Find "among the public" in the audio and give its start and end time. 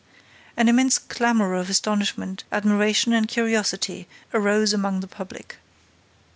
4.73-5.57